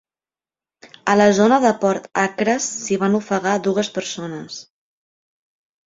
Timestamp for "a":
1.13-1.15